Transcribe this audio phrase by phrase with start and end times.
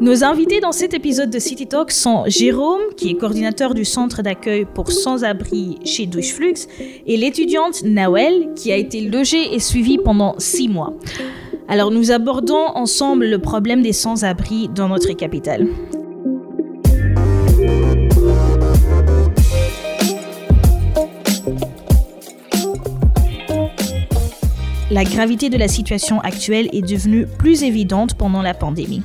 [0.00, 4.22] Nos invités dans cet épisode de City Talk sont Jérôme, qui est coordinateur du centre
[4.22, 6.66] d'accueil pour sans-abri chez Doucheflux,
[7.06, 10.94] et l'étudiante Nawel, qui a été logée et suivie pendant six mois.
[11.68, 15.68] Alors nous abordons ensemble le problème des sans-abri dans notre capitale.
[24.90, 29.02] La gravité de la situation actuelle est devenue plus évidente pendant la pandémie.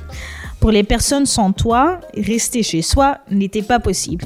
[0.66, 4.24] Pour les personnes sans toit, rester chez soi n'était pas possible.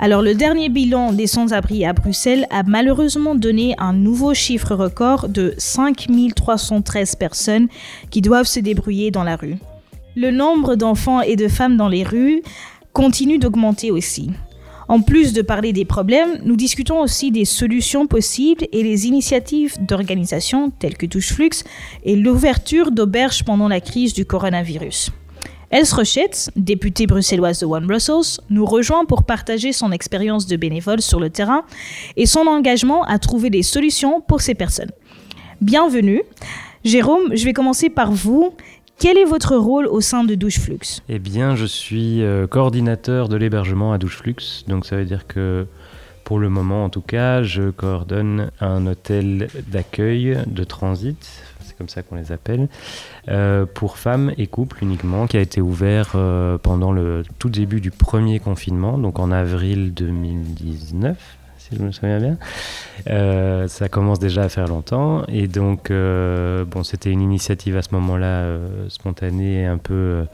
[0.00, 5.28] Alors le dernier bilan des sans-abri à Bruxelles a malheureusement donné un nouveau chiffre record
[5.28, 7.68] de 5313 personnes
[8.10, 9.54] qui doivent se débrouiller dans la rue.
[10.16, 12.42] Le nombre d'enfants et de femmes dans les rues
[12.92, 14.30] continue d'augmenter aussi.
[14.88, 19.76] En plus de parler des problèmes, nous discutons aussi des solutions possibles et les initiatives
[19.78, 21.62] d'organisations telles que Toucheflux
[22.02, 25.12] et l'ouverture d'auberges pendant la crise du coronavirus.
[25.72, 31.00] Els Rochette, députée bruxelloise de One Brussels, nous rejoint pour partager son expérience de bénévole
[31.00, 31.62] sur le terrain
[32.18, 34.90] et son engagement à trouver des solutions pour ces personnes.
[35.62, 36.24] Bienvenue.
[36.84, 38.54] Jérôme, je vais commencer par vous.
[38.98, 41.00] Quel est votre rôle au sein de Doucheflux?
[41.08, 44.64] Eh bien, je suis euh, coordinateur de l'hébergement à Doucheflux.
[44.68, 45.66] Donc, ça veut dire que
[46.24, 51.42] pour le moment, en tout cas, je coordonne un hôtel d'accueil de transit
[51.82, 52.68] comme ça qu'on les appelle,
[53.28, 57.80] euh, pour femmes et couples uniquement, qui a été ouvert euh, pendant le tout début
[57.80, 61.16] du premier confinement, donc en avril 2019,
[61.58, 62.38] si je me souviens bien.
[63.08, 67.92] Euh, ça commence déjà à faire longtemps, et donc bon, c'était une initiative à ce
[67.94, 70.24] moment-là spontanée, un peu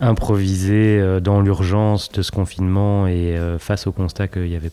[0.00, 4.72] improvisée dans l'urgence de ce confinement et face au constat qu'il y avait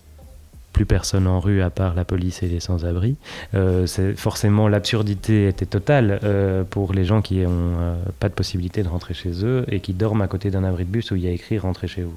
[0.82, 3.16] plus personne en rue à part la police et les sans-abri.
[3.54, 8.82] Euh, forcément, l'absurdité était totale euh, pour les gens qui n'ont euh, pas de possibilité
[8.82, 11.24] de rentrer chez eux et qui dorment à côté d'un abri de bus où il
[11.24, 12.16] y a écrit rentrer chez vous.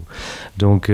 [0.56, 0.90] Donc,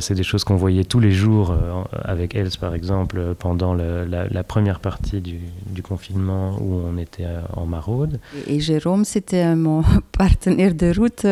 [0.00, 1.56] c'est des choses qu'on voyait tous les jours
[2.02, 8.18] avec Els, par exemple, pendant la, première partie du, confinement où on était en maraude.
[8.46, 11.26] Et Jérôme, c'était mon partenaire de route.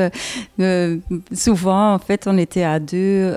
[1.33, 3.35] souvent, en fait, on était à deux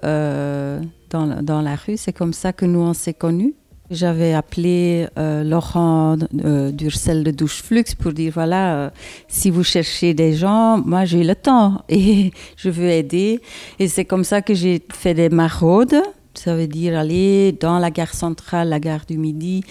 [1.41, 1.97] dans, la rue.
[1.97, 3.53] C'est comme ça que nous, on s'est connus.
[3.91, 8.89] J'avais appelé euh, Laurent euh, d'Ursel de Doucheflux pour dire voilà, euh,
[9.27, 13.41] si vous cherchez des gens, moi j'ai le temps et je veux aider.
[13.77, 16.01] Et c'est comme ça que j'ai fait des maraudes.
[16.37, 19.63] Ça veut dire aller dans la gare centrale, la gare du Midi,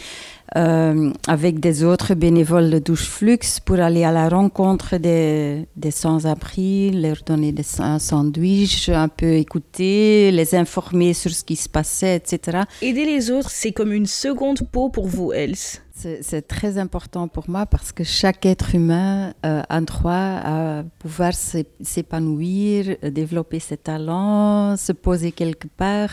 [0.57, 5.91] euh, avec des autres bénévoles de Douche Flux pour aller à la rencontre des, des
[5.91, 12.17] sans-abri, leur donner des sandwichs, un peu écouter, les informer sur ce qui se passait,
[12.17, 12.63] etc.
[12.83, 15.81] Aider les autres, c'est comme une seconde peau pour vous, Else.
[16.21, 21.33] C'est très important pour moi parce que chaque être humain euh, a droit à pouvoir
[21.33, 26.11] s'épanouir, développer ses talents, se poser quelque part.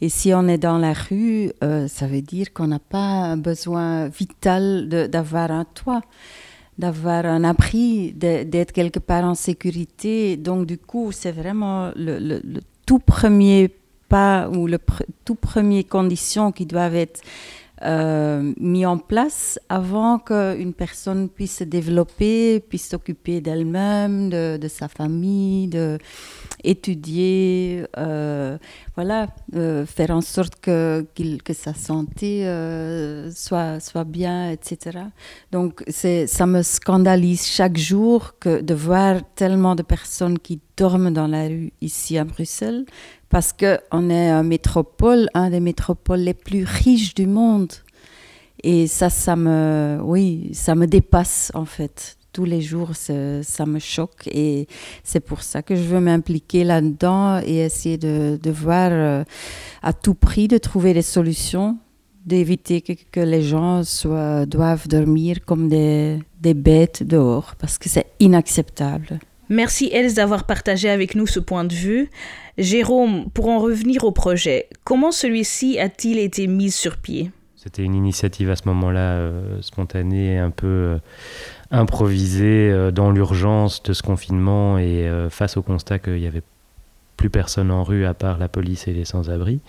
[0.00, 3.36] Et si on est dans la rue, euh, ça veut dire qu'on n'a pas un
[3.36, 6.02] besoin vital d'avoir un toit
[6.78, 10.36] d'avoir un abri, d'être quelque part en sécurité.
[10.36, 12.40] Donc du coup, c'est vraiment le,
[12.86, 13.70] tout premier
[14.08, 14.78] pas ou le
[15.24, 17.22] tout premier condition qui doivent être
[17.84, 24.88] euh, mis en place avant qu'une personne puisse se développer, puisse s'occuper d'elle-même, de, sa
[24.88, 25.98] famille, de
[26.62, 28.56] étudier, euh,
[28.94, 31.04] voilà, euh, faire en sorte que,
[31.44, 32.42] que sa santé
[33.34, 34.98] soit, soit bien, etc.
[35.50, 41.48] Donc ça me scandalise chaque jour de voir tellement de personnes qui dorment dans la
[41.48, 42.84] rue ici à Bruxelles
[43.32, 47.72] parce qu'on est une métropole, un des métropoles les plus riches du monde.
[48.62, 52.18] Et ça, ça me, oui, ça me dépasse en fait.
[52.34, 54.66] Tous les jours, ça me choque et
[55.02, 59.24] c'est pour ça que je veux m'impliquer là-dedans et essayer de, voir euh,
[59.82, 61.78] à tout prix de trouver des solutions,
[62.26, 69.20] d'éviter que, les gens soient, doivent dormir comme des bêtes dehors parce que c'est inacceptable.
[69.48, 72.10] Merci Els d'avoir partagé avec nous ce point de vue.
[72.58, 77.30] Jérôme, pour en revenir au projet, comment celui-ci a-t-il été mis sur pied?
[77.56, 80.98] C'était une initiative à ce moment-là euh, spontanée, un peu euh,
[81.70, 86.42] improvisée euh, dans l'urgence de ce confinement et face au constat qu'il n'y avait
[87.22, 89.60] plus personne en rue à part la police et les sans-abri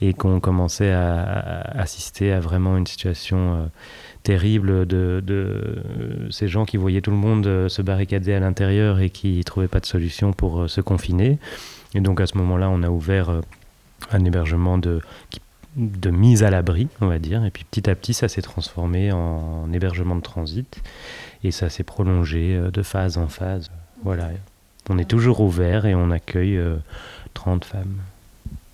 [0.00, 3.68] et qu'on commençait à, assister à vraiment une situation
[4.22, 5.82] terrible de,
[6.30, 9.42] ces gens qui voyaient tout le monde euh, se barricader à l'intérieur et qui ne
[9.42, 11.40] trouvaient pas de solution pour euh, se confiner.
[11.96, 13.40] Et donc à ce moment-là, on a ouvert euh,
[14.12, 15.00] un hébergement de,
[15.76, 17.44] de mise à l'abri, on va dire.
[17.44, 20.80] Et puis petit à petit, ça s'est transformé en hébergement de transit.
[21.42, 23.68] Et ça s'est prolongé de phase en phase.
[24.04, 24.28] Voilà.
[24.88, 26.60] On est toujours ouvert et on accueille
[27.34, 28.00] 30 femmes.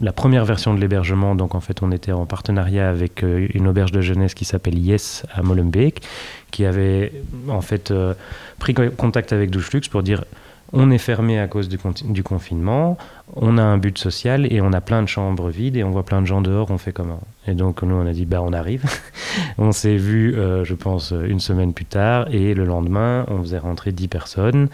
[0.02, 3.66] La première version de l'hébergement, donc en fait on était en partenariat avec euh, une
[3.66, 6.02] auberge de jeunesse qui s'appelle Yes à Molenbeek,
[6.50, 7.12] qui avait
[7.48, 8.12] en fait euh,
[8.58, 10.24] pris contact avec Douchelux pour dire
[10.72, 12.98] on est fermé à cause du, confinement,
[13.34, 16.04] on a un but social et on a plein de chambres vides et on voit
[16.04, 18.52] plein de gens dehors, on fait comment Et donc nous on a dit bah on
[18.52, 18.84] arrive.
[19.58, 23.58] on s'est vu euh, je pense une semaine plus tard et le lendemain on faisait
[23.58, 24.68] rentrer 10 personnes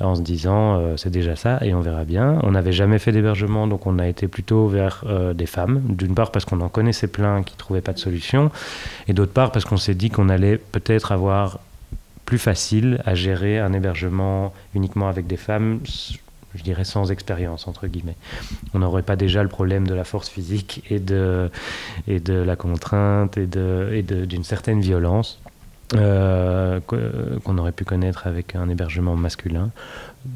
[0.00, 2.38] en se disant euh, c'est déjà ça et on verra bien.
[2.42, 6.14] On n'avait jamais fait d'hébergement donc on a été plutôt vers euh, des femmes, d'une
[6.14, 8.50] part parce qu'on en connaissait plein qui trouvaient pas de solution
[9.06, 11.60] et d'autre part parce qu'on s'est dit qu'on allait peut-être avoir
[12.26, 15.80] plus facile à gérer un hébergement uniquement avec des femmes,
[16.54, 18.16] je dirais sans expérience, entre guillemets.
[18.74, 21.50] On n'aurait pas déjà le problème de la force physique et de,
[22.08, 25.40] et de la contrainte et d'une et de, certaine violence.
[25.94, 29.70] Euh, qu'on aurait pu connaître avec un hébergement masculin.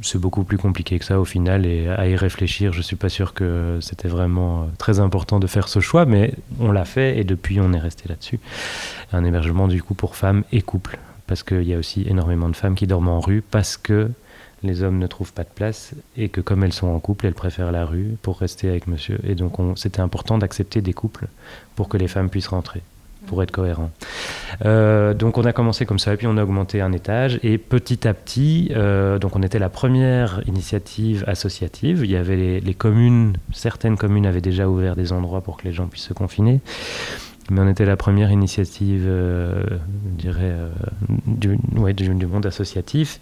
[0.01, 3.09] C'est beaucoup plus compliqué que ça au final et à y réfléchir, je suis pas
[3.09, 7.25] sûr que c'était vraiment très important de faire ce choix, mais on l'a fait et
[7.25, 8.39] depuis on est resté là-dessus.
[9.13, 12.57] Un hébergement du coup pour femmes et couples parce qu'il y a aussi énormément de
[12.57, 14.11] femmes qui dorment en rue parce que
[14.65, 17.35] les hommes ne trouvent pas de place et que comme elles sont en couple, elles
[17.35, 19.21] préfèrent la rue pour rester avec monsieur.
[19.23, 21.29] Et donc c'était important d'accepter des couples
[21.77, 22.83] pour que les femmes puissent rentrer
[23.29, 23.93] pour être cohérent.
[24.65, 27.59] Euh, donc on a commencé comme ça et puis on a augmenté un étage et
[27.59, 32.01] petit à petit, euh, donc on était la première initiative associative.
[32.03, 35.69] Il y avait les, les, communes, certaines communes avaient déjà ouvert des endroits pour que
[35.69, 36.61] les gens puissent se confiner.
[37.51, 39.65] Mais on était la première initiative, euh,
[40.23, 40.71] je euh,
[41.27, 43.21] du, monde associatif.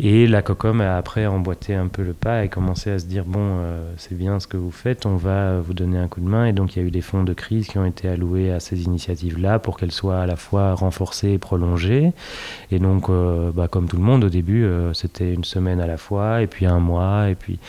[0.00, 3.24] Et la COCOM a après emboîté un peu le pas et commencé à se dire
[3.24, 6.26] bon, euh, c'est bien ce que vous faites, on va vous donner un coup de
[6.26, 6.46] main.
[6.46, 8.58] Et donc il y a eu des fonds de crise qui ont été alloués à
[8.58, 12.12] ces initiatives-là pour qu'elles soient à la fois renforcées et prolongées.
[12.72, 13.10] Et donc,
[13.54, 16.66] bah, comme tout le monde, au début, c'était une semaine à la fois, et puis
[16.66, 17.60] un mois, et puis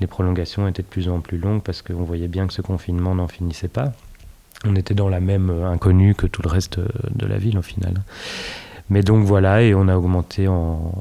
[0.00, 3.14] les prolongations étaient de plus en plus longues parce qu'on voyait bien que ce confinement
[3.14, 3.92] n'en finissait pas
[4.64, 7.58] on était dans la même euh, inconnue que tout le reste euh, de la ville
[7.58, 7.94] au final.
[8.90, 10.92] Mais donc voilà, et on a augmenté en,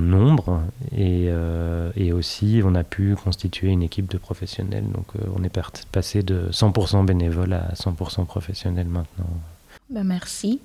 [0.00, 0.60] nombre
[0.98, 4.84] euh, et, aussi on a pu constituer une équipe de professionnels.
[4.92, 5.06] Donc
[5.36, 5.60] on est
[5.92, 9.26] passé de 100% bénévoles à 100% professionnels maintenant.
[9.88, 10.60] Ben merci.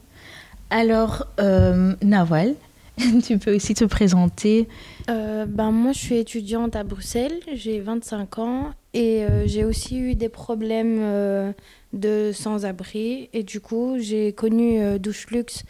[0.72, 2.56] Alors, euh, Nawal,
[3.24, 4.68] tu peux aussi te présenter
[5.07, 10.30] ben Moi, je suis étudiante à Bruxelles, j'ai 25 ans et j'ai aussi eu des
[10.30, 11.54] problèmes
[11.94, 13.30] de sans-abri.
[13.34, 15.63] Et du coup, j'ai connu euh, Douche Luxe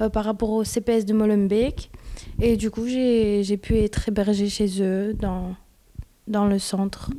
[0.00, 1.90] euh, par rapport au CPS de Molenbeek.
[2.40, 5.54] Et du coup, j'ai pu être hébergée chez eux dans,
[6.28, 7.10] dans le centre.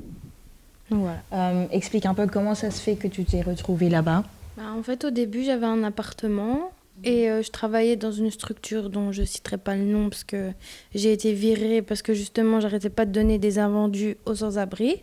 [0.90, 1.22] voilà.
[1.34, 4.24] Euh, explique un peu comment ça se fait que tu t'es retrouvée là-bas.
[4.57, 6.72] Bah, en fait, au début, j'avais un appartement
[7.04, 10.52] et je travaillais dans une structure dont je ne citerai pas le nom parce que
[10.94, 15.02] j'ai été virée parce que justement, j'arrêtais pas de donner des invendus aux sans-abri.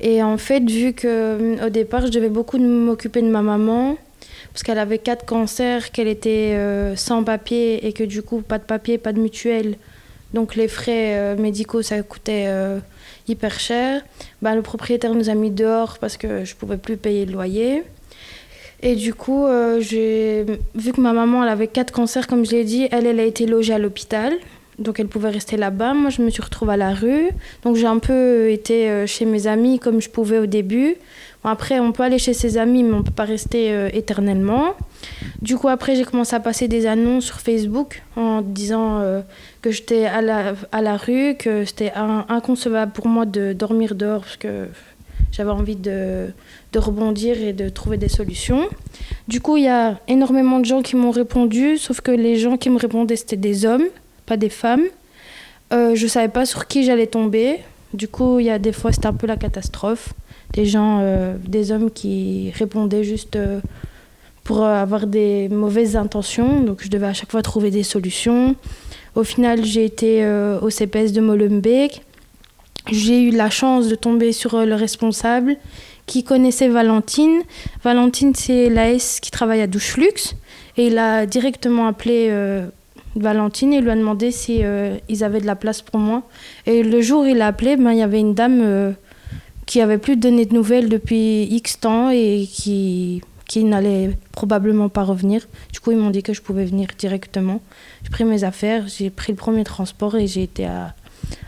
[0.00, 3.96] Et en fait, vu qu'au euh, départ, je devais beaucoup m'occuper de ma maman,
[4.52, 8.58] parce qu'elle avait quatre cancers, qu'elle était euh, sans papier et que du coup, pas
[8.58, 9.76] de papier, pas de mutuelle.
[10.32, 12.48] Donc les frais euh, médicaux, ça coûtait
[13.28, 14.02] hyper cher.
[14.40, 17.82] Bah, le propriétaire nous a mis dehors parce que je pouvais plus payer le loyer.
[18.82, 19.46] Et du coup,
[19.80, 23.20] j'ai vu que ma maman elle avait quatre cancers, comme je l'ai dit, elle, elle
[23.20, 24.32] a été logée à l'hôpital
[24.80, 25.94] donc elle pouvait rester là-bas.
[25.94, 27.28] Moi, je me suis retrouvée à la rue.
[27.62, 30.96] Donc j'ai un peu été euh, chez mes amis comme je pouvais au début.
[31.44, 34.74] après, on peut aller chez ses amis, mais on ne peut pas rester euh, éternellement.
[35.42, 39.20] Du coup, après, j'ai commencé à passer des annonces sur Facebook en disant euh,
[39.62, 44.22] que j'étais à la, à la rue, que c'était inconcevable pour moi de dormir dehors
[44.22, 44.66] parce que
[45.32, 46.28] j'avais envie de,
[46.72, 48.68] de, rebondir et de trouver des solutions.
[49.28, 52.56] Du coup, il y a énormément de gens qui m'ont répondu, sauf que les gens
[52.56, 53.86] qui me répondaient, c'était des hommes
[54.36, 54.84] des femmes.
[55.72, 57.60] Euh, je savais pas sur qui j'allais tomber.
[57.94, 60.12] Du coup, il y a des fois, c'était un peu la catastrophe.
[60.52, 63.60] Des gens, euh, des hommes qui répondaient juste euh,
[64.42, 66.60] pour avoir des mauvaises intentions.
[66.60, 68.56] Donc, je devais à chaque fois trouver des solutions.
[69.14, 70.24] Au final, j'ai été
[70.62, 72.02] au CPS de Molenbeek.
[72.90, 75.56] J'ai eu la chance de tomber sur le responsable
[76.06, 77.42] qui connaissait Valentine.
[77.82, 80.34] Valentine, c'est l'AS qui travaille à Douche Luxe.
[80.76, 82.30] Et il a directement appelé
[83.16, 86.22] Valentine et lui a demandé si euh, ils avaient de la place pour moi.
[86.66, 88.92] Et le jour où il a appelé, ben, il y avait une dame euh,
[89.66, 95.02] qui avait plus donné de nouvelles depuis X temps et qui, qui n'allait probablement pas
[95.02, 95.48] revenir.
[95.72, 97.60] Du coup, ils m'ont dit que je pouvais venir directement.
[98.04, 100.94] J'ai pris mes affaires, j'ai pris le premier transport et j'ai été à,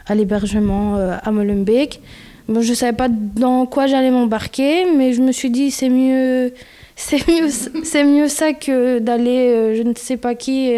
[0.06, 2.00] à l'hébergement euh, à Molenbeek.
[2.48, 5.88] Bon, je ne savais pas dans quoi j'allais m'embarquer, mais je me suis dit c'est
[5.88, 6.52] mieux,
[6.96, 7.48] c'est mieux,
[7.84, 10.72] c'est mieux ça que d'aller, je ne sais pas qui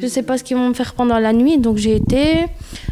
[0.00, 2.44] Je sais pas ce qu'ils vont me faire pendant la nuit, donc j'ai été.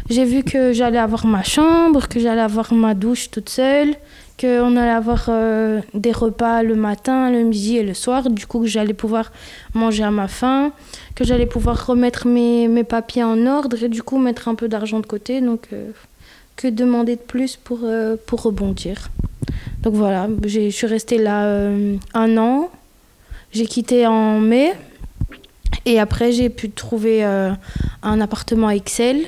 [0.09, 3.95] J'ai vu que j'allais avoir ma chambre, que j'allais avoir ma douche toute seule,
[4.39, 8.29] qu'on allait avoir euh, des repas le matin, le midi et le soir.
[8.29, 9.31] Du coup, que j'allais pouvoir
[9.73, 10.71] manger à ma faim,
[11.15, 14.67] que j'allais pouvoir remettre mes, mes, papiers en ordre et du coup mettre un peu
[14.67, 15.41] d'argent de côté.
[15.41, 15.91] Donc, euh,
[16.55, 19.09] que demander de plus pour, euh, pour rebondir
[19.83, 21.69] Donc voilà, je suis restée là
[22.13, 22.69] un an.
[23.51, 24.73] J'ai quitté en mai.
[25.85, 29.27] Et après, j'ai pu trouver un appartement Excel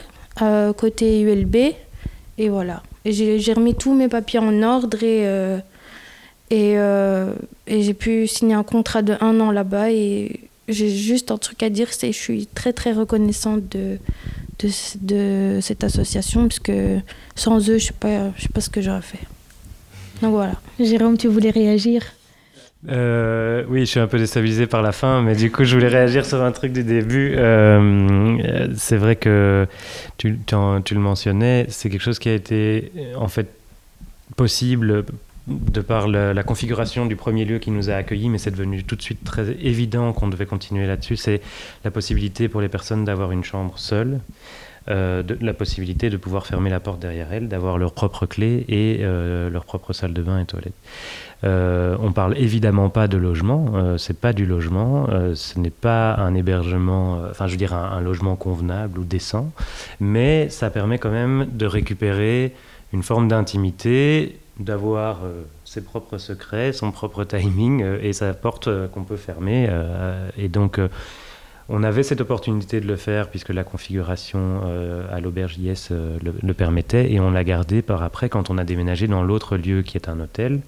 [0.75, 1.73] côté ULB.
[2.37, 2.83] Et voilà.
[3.05, 5.59] J'ai remis tous mes papiers en ordre et, euh,
[6.49, 7.33] et, euh,
[7.67, 9.91] j'ai pu signer un contrat de un an là-bas.
[9.91, 13.97] Et j'ai juste un truc à dire, c'est je suis très très reconnaissante de,
[15.01, 16.99] de, cette association parce que
[17.35, 19.19] sans eux, je ne sais, sais pas ce que j'aurais fait.
[20.21, 20.55] Donc voilà.
[20.79, 22.03] Jérôme, tu voulais réagir?
[22.89, 25.87] Euh, oui, je suis un peu déstabilisé par la fin, mais du coup, je voulais
[25.87, 27.33] réagir sur un truc du début.
[27.35, 29.67] Euh, c'est vrai que
[30.17, 33.47] tu, le mentionnais, c'est quelque chose qui a été en fait
[34.35, 35.05] possible
[35.47, 38.95] de par la, configuration du premier lieu qui nous a accueillis, mais c'est devenu tout
[38.95, 41.15] de suite très évident qu'on devait continuer là-dessus.
[41.15, 41.41] C'est
[41.83, 44.19] la possibilité pour les personnes d'avoir une chambre seule.
[44.89, 48.65] Euh, de, la possibilité de pouvoir fermer la porte derrière elles, d'avoir leur propre clé
[48.69, 48.99] et
[49.51, 50.73] leur propre salle de bain et toilette.
[51.43, 55.69] Euh, on parle évidemment pas de logement, euh, c'est pas du logement, euh, ce n'est
[55.69, 59.51] pas un hébergement, enfin je veux dire un, logement convenable ou décent,
[59.99, 62.55] mais ça permet quand même de récupérer
[62.91, 65.19] une forme d'intimité, d'avoir
[65.65, 69.69] ses propres secrets, son propre timing et sa porte qu'on peut fermer.
[70.37, 70.79] et donc
[71.69, 76.17] on avait cette opportunité de le faire puisque la configuration euh, à l'auberge IS euh,
[76.21, 79.81] le, permettait et on l'a gardé par après quand on a déménagé dans l'autre lieu
[79.81, 80.61] qui est un hôtel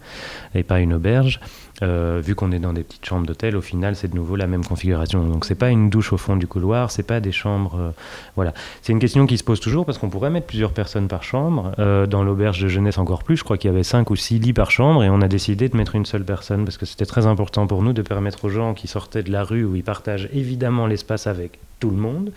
[0.55, 1.39] et pas une auberge.
[1.81, 4.47] Euh, vu qu'on est dans des petites chambres d'hôtel, au final, c'est de nouveau la
[4.47, 5.23] même configuration.
[5.23, 7.77] Donc, c'est pas une douche au fond du couloir, c'est pas des chambres.
[7.79, 7.91] Euh,
[8.35, 8.53] voilà.
[8.81, 11.71] C'est une question qui se pose toujours parce qu'on pourrait mettre plusieurs personnes par chambre.
[11.79, 13.37] Euh, dans l'auberge de jeunesse, encore plus.
[13.37, 15.69] Je crois qu'il y avait cinq ou six lits par chambre et on a décidé
[15.69, 18.49] de mettre une seule personne parce que c'était très important pour nous de permettre aux
[18.49, 22.31] gens qui sortaient de la rue où ils partagent évidemment l'espace avec tout le monde,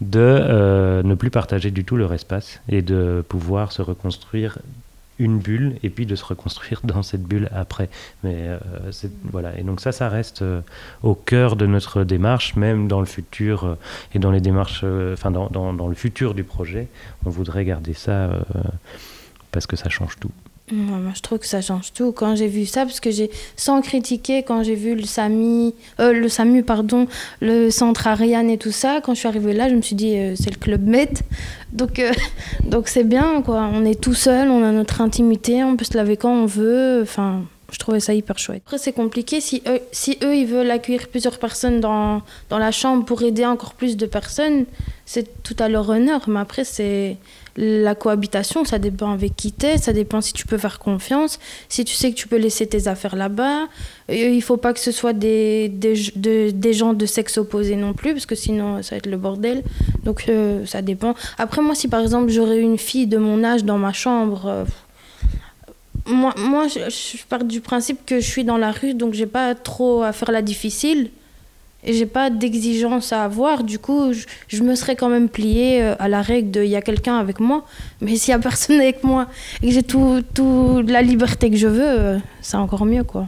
[0.00, 4.58] de ne plus partager du tout leur espace et de pouvoir se reconstruire
[5.18, 7.88] une bulle et puis de se reconstruire dans cette bulle après.
[8.22, 8.58] Mais euh,
[9.30, 9.58] voilà.
[9.58, 10.60] Et donc ça, ça reste euh,
[11.02, 13.78] au cœur de notre démarche, même dans le futur euh,
[14.14, 16.88] et dans les démarches, enfin dans, dans, dans, le futur du projet,
[17.24, 18.30] on voudrait garder ça
[19.50, 20.30] parce que ça change tout.
[20.72, 22.12] Moi, je trouve que ça change tout.
[22.12, 26.12] Quand j'ai vu ça, parce que j'ai, sans critiquer, quand j'ai vu le SAMI, euh,
[26.12, 27.06] le SAMU, pardon,
[27.42, 30.16] le centre Ariane et tout ça, quand je suis arrivée là, je me suis dit,
[30.16, 31.18] euh, c'est le Club Med.
[31.72, 32.12] Donc, euh,
[32.64, 33.68] donc c'est bien, quoi.
[33.74, 37.00] On est tout seul, on a notre intimité, on peut se laver quand on veut.
[37.02, 38.62] Enfin, je trouvais ça hyper chouette.
[38.64, 39.42] Après, c'est compliqué.
[39.42, 43.44] Si eux, si eux, ils veulent accueillir plusieurs personnes dans, dans la chambre pour aider
[43.44, 44.64] encore plus de personnes,
[45.04, 46.22] c'est tout à leur honneur.
[46.26, 47.18] Mais après, c'est
[47.56, 51.84] la cohabitation, ça dépend avec qui t'es, ça dépend si tu peux faire confiance, si
[51.84, 53.68] tu sais que tu peux laisser tes affaires là-bas.
[54.08, 58.12] Il faut pas que ce soit des, des, des, gens de sexe opposé non plus,
[58.12, 59.62] parce que sinon ça va être le bordel.
[60.04, 61.14] Donc euh, ça dépend.
[61.38, 64.64] Après, moi, si par exemple j'aurais une fille de mon âge dans ma chambre, euh,
[66.06, 69.26] moi, moi je, je, pars du principe que je suis dans la rue, donc j'ai
[69.26, 71.10] pas trop à faire la difficile
[71.86, 73.64] j'ai pas d'exigence à avoir.
[73.64, 74.12] Du coup,
[74.48, 77.18] je, me serais quand même pliée euh, à la règle de il y a quelqu'un
[77.18, 77.64] avec moi.
[78.00, 79.26] Mais s'il y a personne avec moi
[79.62, 83.26] et que j'ai toute tout la liberté que je veux, euh, c'est encore mieux, quoi.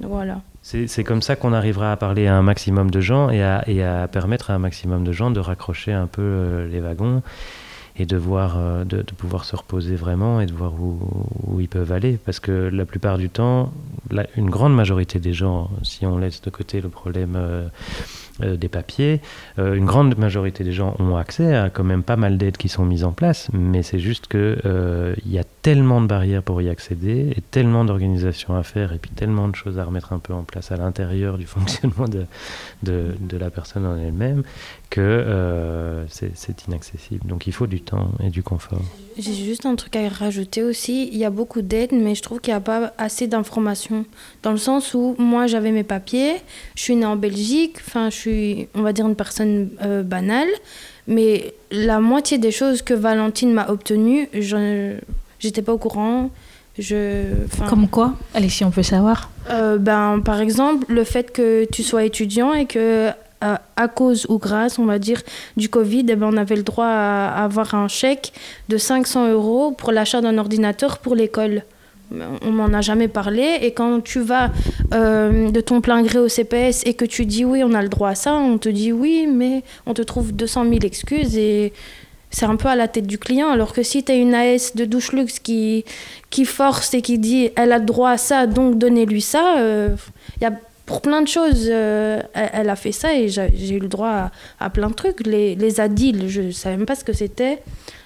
[0.00, 0.40] Voilà.
[0.62, 3.82] C'est comme ça qu'on arrivera à parler à un maximum de gens et à, et
[3.82, 7.22] à, permettre à un maximum de gens de raccrocher un peu euh, les wagons
[7.96, 11.92] et de, voir, de, de, pouvoir se reposer vraiment et de voir où, ils peuvent
[11.92, 12.18] aller.
[12.24, 13.72] Parce que la plupart du temps,
[14.36, 17.68] une grande majorité des gens, si on laisse de côté le problème euh,
[18.42, 19.20] euh, des papiers,
[19.58, 22.68] euh, une grande majorité des gens ont accès à quand même pas mal d'aides qui
[22.68, 24.58] sont mises en place, mais c'est juste qu'il
[25.24, 28.98] il y a tellement de barrières pour y accéder et tellement d'organisations à faire et
[28.98, 32.26] puis tellement de choses à remettre un peu en place à l'intérieur du fonctionnement de,
[32.82, 34.42] de, la personne en elle-même
[34.92, 37.26] que c'est inaccessible.
[37.26, 38.82] Donc il faut du temps et du confort.
[39.18, 41.08] J'ai juste un truc à rajouter aussi.
[41.10, 44.04] Il y a beaucoup d'aides, mais je trouve qu'il n'y a pas assez d'informations.
[44.42, 46.34] Dans le sens où moi, j'avais mes papiers,
[46.76, 50.48] je suis née en Belgique, enfin, je suis, on va dire, une personne euh, banale,
[51.06, 54.96] mais la moitié des choses que Valentine m'a obtenues, je
[55.42, 56.30] n'étais pas au courant.
[56.78, 57.24] Je,
[57.68, 59.30] Comme quoi Allez, si on peut savoir?
[59.50, 63.10] Euh, ben, par exemple, le fait que tu sois étudiant et que
[63.42, 65.22] à, cause ou grâce, on va dire,
[65.56, 68.32] du Covid, eh ben, on avait le droit à, avoir un chèque
[68.68, 71.62] de 500 euros pour l'achat d'un ordinateur pour l'école.
[72.10, 73.58] on m'en a jamais parlé.
[73.62, 74.50] Et quand tu vas
[74.94, 77.88] euh, de ton plein gré au CPS et que tu dis oui, on a le
[77.88, 81.72] droit à ça, on te dit oui, mais on te trouve 200 000 excuses et
[82.30, 83.50] c'est un peu à la tête du client.
[83.50, 85.84] Alors que si tu as une AS de douche luxe qui,
[86.30, 89.60] qui force et qui dit elle a le droit à ça, donc donnez-lui ça, il
[89.60, 89.96] euh,
[90.92, 94.30] pour plein de choses, euh, elle, a fait ça et j'ai eu le droit
[94.60, 95.26] à, plein de trucs.
[95.26, 97.62] Les, les ADIL, je ne savais même pas ce que c'était.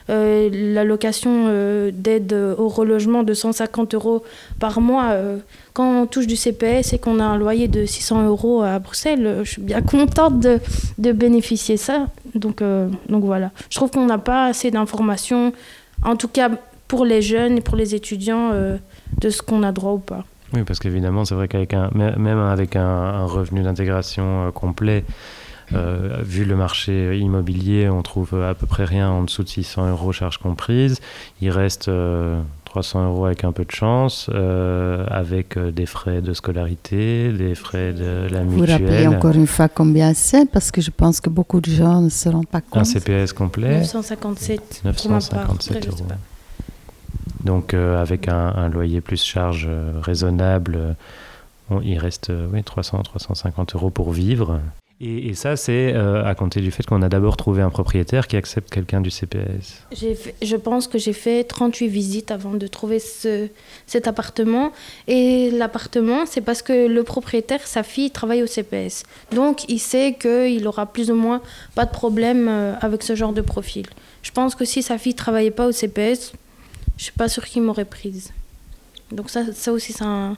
[0.08, 4.22] Euh, l'allocation euh, d'aide au relogement de 150 euros
[4.60, 5.06] par mois.
[5.10, 5.38] Euh,
[5.72, 9.40] quand on touche du CPS et qu'on a un loyer de 600 euros à Bruxelles,
[9.42, 10.60] je suis bien contente de,
[10.98, 12.06] de bénéficier ça.
[12.36, 12.62] Donc,
[13.08, 13.50] donc voilà.
[13.68, 15.52] Je trouve qu'on n'a pas assez d'informations,
[16.04, 16.50] en tout cas
[16.86, 20.24] pour les jeunes et pour les étudiants, de ce qu'on a droit ou pas.
[20.52, 25.04] Oui, parce qu'évidemment, c'est vrai qu'avec un, même avec un, un revenu d'intégration complet,
[25.74, 29.90] euh, vu le marché immobilier, on trouve à peu près rien en dessous de 600
[29.90, 31.00] euros charges comprises.
[31.40, 31.90] Il reste
[32.66, 37.54] 300 euh, euros avec un peu de chance, euh, avec des frais de scolarité, des
[37.54, 38.78] frais de la mutuelle.
[38.78, 40.48] Vous rappelez encore une fois combien c'est?
[40.50, 42.82] Parce que je pense que beaucoup de gens ne se rendent pas compte.
[42.82, 45.96] Un CPS complet 957, 957 euros.
[47.44, 49.68] Donc avec un, loyer plus charge
[50.02, 50.96] raisonnable,
[51.82, 54.60] il reste oui, 300-350 euros pour vivre.
[54.98, 58.36] Et, ça, c'est euh, à compter du fait qu'on a d'abord trouvé un propriétaire qui
[58.36, 59.82] accepte quelqu'un du CPS.
[59.92, 63.48] je pense que j'ai fait 38 visites avant de trouver ce,
[63.86, 64.72] cet appartement.
[65.06, 69.02] Et l'appartement, c'est parce que le propriétaire, sa fille, travaille au CPS.
[69.32, 71.42] Donc, il sait qu'il aura plus ou moins
[71.74, 73.86] pas de problème euh, avec ce genre de profil.
[74.22, 76.32] Je pense que si sa fille travaillait pas au CPS,
[76.96, 78.32] je suis pas sûre qu'il m'aurait prise.
[79.12, 80.36] Donc ça, ça aussi, c'est un,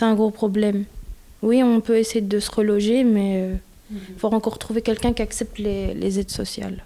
[0.00, 0.84] un gros problème.
[1.42, 3.42] Oui, on peut essayer de se reloger, mais...
[3.42, 3.54] Euh,
[3.92, 6.84] il faut encore trouver quelqu'un qui accepte les, aides sociales.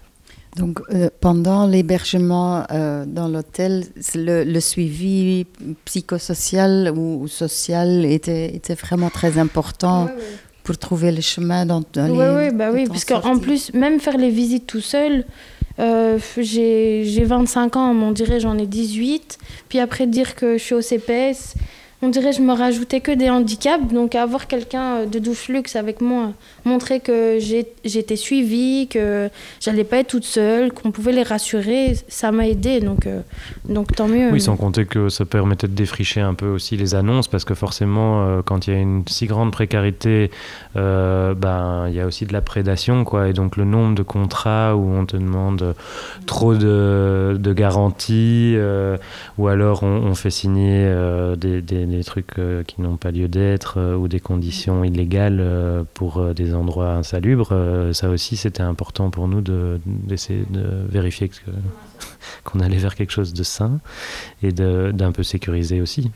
[0.55, 3.83] Donc, euh, pendant l'hébergement euh, dans l'hôtel,
[4.15, 5.45] le, suivi
[5.83, 10.09] psychosocial ou, social était, était, vraiment très important
[10.63, 14.17] pour trouver le chemin dans, dans Oui, oui, bah oui, parce qu'en plus, même faire
[14.17, 15.25] les visites tout seul,
[15.79, 19.37] euh, j'ai 25 ans, on dirait j'en ai 18.
[19.69, 21.55] Puis après dire que je suis au CPS,
[22.01, 23.91] on dirait je me rajoutais que des handicaps.
[23.91, 26.33] Donc avoir quelqu'un euh, de douche luxe avec moi,
[26.65, 32.31] montrer que j'étais suivie, que j'allais pas être toute seule, qu'on pouvait les rassurer, ça
[32.31, 32.79] m'a aidé.
[32.79, 33.21] Donc, euh,
[33.67, 34.31] donc tant mieux.
[34.31, 37.53] Oui, sans compter que ça permettait de défricher un peu aussi les annonces, parce que
[37.53, 40.31] forcément, euh, quand il y a une si grande précarité,
[40.75, 43.29] ben il y a aussi de la prédation, quoi.
[43.29, 45.75] Et donc le nombre de contrats où on te demande
[46.25, 48.57] trop de, garanties,
[49.37, 50.93] ou alors on, fait signer
[51.37, 55.83] des des, trucs euh, qui n'ont pas lieu d'être euh, ou des conditions illégales euh,
[55.93, 57.53] pour des endroits insalubres,
[57.93, 59.41] ça aussi c'était important pour nous
[59.85, 61.29] d'essayer de, vérifier
[62.43, 63.79] qu'on allait vers quelque chose de sain
[64.41, 66.11] et d'un peu sécurisé aussi.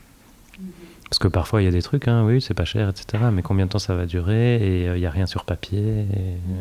[1.09, 3.23] Parce que parfois il y a des trucs, hein, oui, c'est pas cher, etc.
[3.33, 6.05] Mais combien de temps ça va durer Et il n'y a rien sur papier.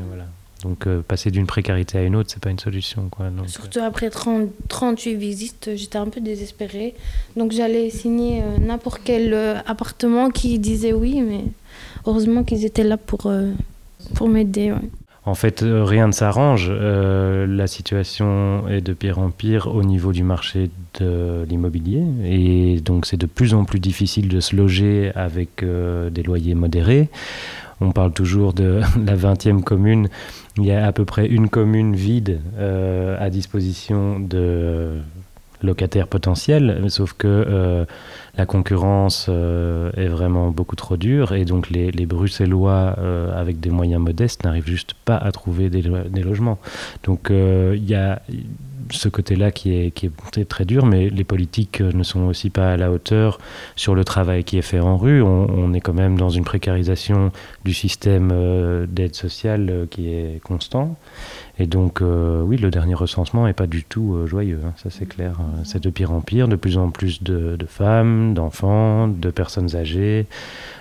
[0.08, 0.24] Voilà.
[0.62, 3.08] Donc euh, passer d'une précarité à une autre, c'est pas une solution.
[3.10, 3.26] Quoi.
[3.46, 6.94] Surtout après 30, 38 visites, j'étais un peu désespérée.
[7.36, 11.44] Donc j'allais signer euh, n'importe quel euh, appartement qui disait oui, mais
[12.06, 13.32] heureusement qu'ils étaient là pour,
[14.14, 14.74] pour m'aider.
[15.24, 16.70] En fait, rien ne s'arrange.
[16.70, 22.02] la situation est de pire en pire au niveau du marché de l'immobilier.
[22.24, 27.10] Et donc c'est de plus en plus difficile de se loger avec des loyers modérés.
[27.80, 30.08] On parle toujours de la 20e commune
[30.58, 34.98] il y a à peu près une commune vide euh, à disposition de
[35.62, 37.84] locataires potentiels, sauf que euh,
[38.36, 42.96] la concurrence euh, est vraiment beaucoup trop dure et donc les, Bruxellois
[43.34, 46.58] avec des moyens modestes n'arrivent juste pas à trouver des, des logements.
[47.04, 48.20] Donc il y a
[48.92, 52.72] ce côté-là qui est, qui est très, dur, mais les politiques ne sont aussi pas
[52.72, 53.38] à la hauteur
[53.76, 55.22] sur le travail qui est fait en rue.
[55.22, 57.30] On, est quand même dans une précarisation
[57.64, 60.96] du système euh, d'aide sociale euh, qui est constant.
[61.58, 65.06] Et donc, euh, oui, le dernier recensement n'est pas du tout joyeux, hein, ça c'est
[65.06, 65.38] clair.
[65.64, 69.74] C'est de pire en pire, de plus en plus de, de femmes, d'enfants, de personnes
[69.74, 70.26] âgées.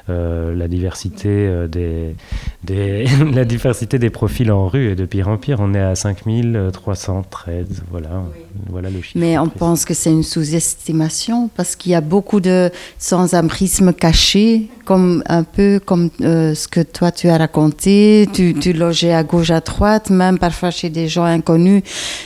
[0.10, 2.16] Euh, la diversité euh, des,
[2.64, 5.58] des la diversité des profils en rue est de pire en pire.
[5.60, 8.24] On est à 5313, voilà,
[8.70, 9.18] voilà le chiffre.
[9.20, 14.70] Mais on pense que c'est une sous-estimation parce qu'il y a beaucoup de sans-abrisme cachés,
[14.86, 18.30] comme un peu comme euh, ce que toi tu as raconté.
[18.32, 21.84] Tu, tu logeais à gauche, à droite, même parfois chez des gens inconnus.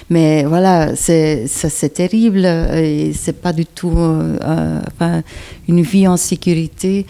[0.09, 3.95] Mais voilà, c'est terrible et c'est pas du tout
[5.67, 7.05] une vie en sécurité.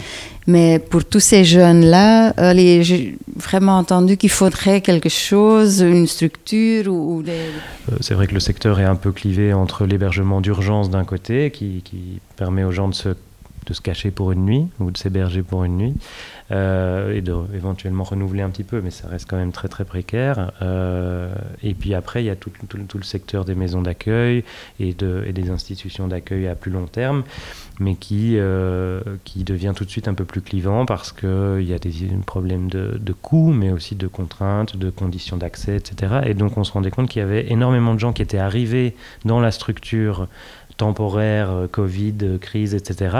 [0.48, 6.92] Mais pour tous ces jeunes-là, euh, j'ai vraiment entendu qu'il faudrait quelque chose, une structure
[6.92, 7.24] ou.
[7.28, 7.50] Euh,
[8.00, 11.84] c'est vrai que le secteur est un peu clivé entre l'hébergement d'urgence d'un côté, qui,
[12.38, 13.10] permet aux gens de se
[13.68, 15.94] de se cacher pour une nuit ou de s'héberger pour une nuit
[16.52, 19.86] euh, et de éventuellement renouveler un petit peu, mais ça reste quand même très très
[19.86, 20.52] précaire.
[20.62, 21.34] Euh,
[21.64, 24.44] et puis après, il y a tout, le secteur des maisons d'accueil
[24.80, 27.24] et, de, et des institutions d'accueil à plus long terme,
[27.80, 31.74] mais qui, euh, qui devient tout de suite un peu plus clivant parce qu'il y
[31.74, 31.92] a des
[32.26, 36.22] problèmes de, de coûts, mais aussi de contraintes, de conditions d'accès, etc.
[36.26, 38.96] Et donc on se rendait compte qu'il y avait énormément de gens qui étaient arrivés
[39.24, 40.28] dans la structure
[40.78, 43.16] temporaire, Covid, crise, etc.,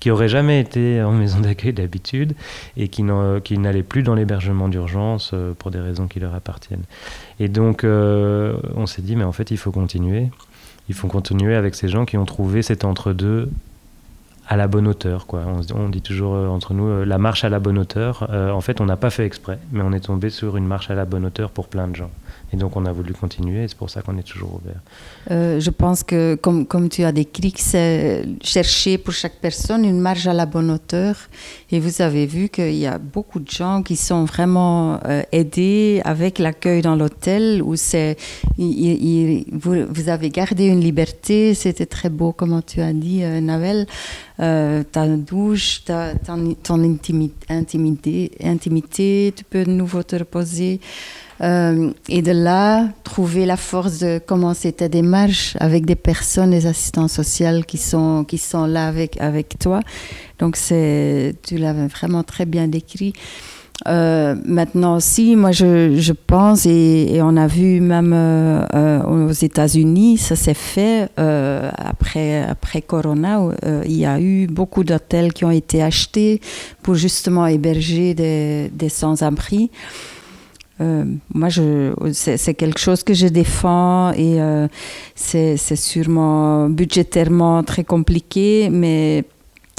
[0.00, 2.34] qui n'auraient jamais été en maison d'accueil d'habitude
[2.76, 6.84] et qui n'allaient plus dans l'hébergement d'urgence euh, pour des raisons qui leur appartiennent.
[7.40, 10.28] Et donc, on s'est dit, mais en fait, il faut continuer.
[10.88, 13.50] Il faut continuer avec ces gens qui ont trouvé cet entre-deux
[14.48, 15.26] à la bonne hauteur.
[15.26, 15.42] Quoi.
[15.74, 18.28] On, dit toujours entre nous la marche à la bonne hauteur.
[18.30, 20.94] en fait, on n'a pas fait exprès, mais on est tombé sur une marche à
[20.94, 22.10] la bonne hauteur pour plein de gens.
[22.52, 24.80] Et donc on a voulu continuer et c'est pour ça qu'on est toujours ouvert.
[25.30, 30.26] Euh, je pense que comme, tu as décrit, c'est chercher pour chaque personne une marge
[30.28, 31.16] à la bonne hauteur.
[31.72, 36.00] Et vous avez vu qu'il y a beaucoup de gens qui sont vraiment euh, aidés
[36.04, 38.16] avec l'accueil dans l'hôtel où c'est,
[38.56, 41.54] vous, avez gardé une liberté.
[41.54, 43.86] C'était très beau, comme tu as dit, euh, Navel.
[44.38, 46.84] Euh, ta douche, ta, ton
[47.48, 50.80] intimité, intimité, tu peux de nouveau te reposer.
[51.42, 56.66] Euh, et de là, trouver la force de commencer ta démarche avec des personnes, des
[56.66, 59.80] assistants sociaux qui sont, qui sont là avec, avec toi.
[60.38, 63.12] Donc, tu l'avais vraiment très bien décrit.
[63.86, 70.16] Euh, maintenant aussi, moi je, je pense, et, on a vu même euh, aux États-Unis,
[70.16, 73.42] ça s'est fait après, après Corona,
[73.84, 76.40] il y a eu beaucoup d'hôtels qui ont été achetés
[76.82, 79.70] pour justement héberger des, des sans-abri.
[80.80, 81.48] Euh, moi,
[82.12, 84.68] c'est quelque chose que je défends et euh,
[85.14, 89.24] c'est sûrement budgétairement très compliqué, mais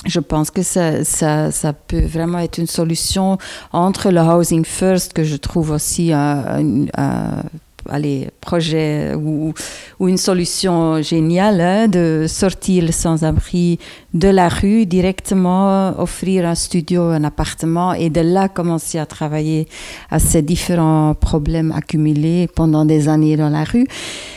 [0.05, 3.37] je pense que ça, peut vraiment être une solution
[3.73, 7.43] entre le housing first, que je trouve aussi un, un,
[7.89, 9.53] allez, projet ou,
[9.99, 13.79] ou, une solution géniale hein, de sortir le sans-abri
[14.13, 19.67] de la rue directement, offrir un studio, un appartement et de là commencer à travailler
[20.09, 23.87] à ces différents problèmes accumulés pendant des années dans la rue.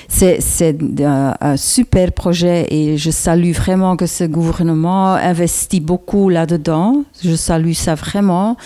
[0.09, 7.05] C'est un, un, super projet et je salue vraiment que ce gouvernement investit beaucoup là-dedans.
[7.23, 8.57] Je salue ça vraiment.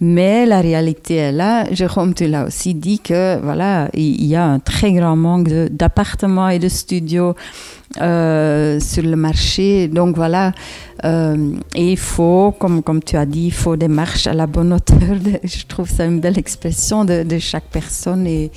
[0.00, 1.66] Mais la réalité est là.
[1.72, 6.48] Jérôme, tu l'as aussi dit que voilà, il y a un très grand manque d'appartements
[6.48, 7.34] et de studios
[8.00, 9.88] euh, sur le marché.
[9.88, 10.52] Donc voilà,
[11.04, 14.46] euh, et il faut, comme, comme tu as dit, il faut des marches à la
[14.46, 14.98] bonne hauteur.
[15.42, 18.52] je trouve ça une belle expression de, de chaque personne et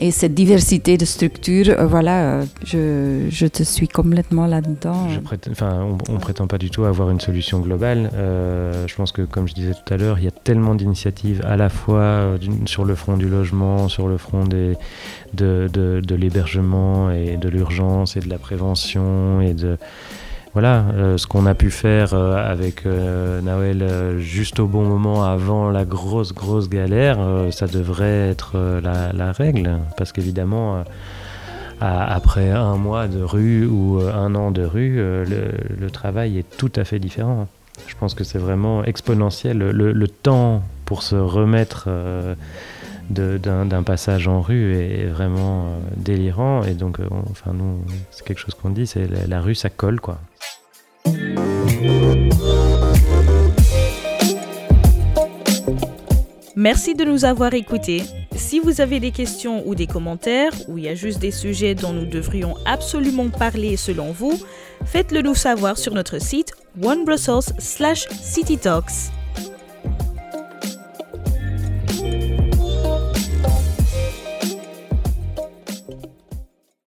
[0.00, 5.08] et cette diversité de structures, euh, voilà, je, je, te suis complètement là-dedans.
[5.08, 8.10] On ne prétend pas du tout avoir une solution globale.
[8.14, 11.42] Euh, je pense que, comme je disais tout à l'heure, il y a tellement d'initiatives
[11.44, 14.76] à la fois euh, sur le front du logement, sur le front de,
[15.34, 19.78] de, de l'hébergement et de l'urgence et de la prévention et de
[20.60, 25.22] voilà, euh, ce qu'on a pu faire euh, avec euh, Nawel juste au bon moment
[25.22, 27.20] avant la grosse, grosse galère,
[27.52, 29.78] ça devrait être la, règle.
[29.96, 30.82] Parce qu'évidemment,
[31.80, 36.82] après un mois de rue ou un an de rue, le, travail est tout à
[36.82, 37.46] fait différent.
[37.86, 39.58] Je pense que c'est vraiment exponentiel.
[39.58, 41.88] Le, temps pour se remettre
[43.10, 45.66] d'un passage en rue est vraiment
[45.96, 46.64] délirant.
[46.64, 46.98] Et donc,
[47.30, 47.78] enfin, nous,
[48.10, 50.18] c'est quelque chose qu'on dit, c'est la, la, rue, ça colle, quoi.
[56.56, 58.02] Merci de nous avoir écoutés.
[58.34, 61.74] Si vous avez des questions ou des commentaires, ou il y a juste des sujets
[61.74, 64.38] dont nous devrions absolument parler selon vous,
[64.84, 69.17] faites-le nous savoir sur notre site onebrussels/citytalks.